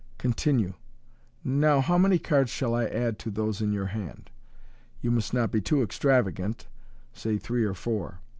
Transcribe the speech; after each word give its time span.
Continue," 0.17 0.73
Now 1.63 1.79
how 1.79 1.95
many 1.95 2.17
cards 2.17 2.49
shall 2.49 2.73
I 2.73 2.85
add 2.85 3.19
to 3.19 3.29
those 3.29 3.61
in 3.61 3.71
your 3.71 3.85
hand? 3.85 4.31
You 4.99 5.11
must 5.11 5.31
not 5.31 5.51
be 5.51 5.61
too 5.61 5.83
extravagant, 5.83 6.65
say 7.13 7.37
three 7.37 7.63
or 7.63 7.75
four." 7.75 8.19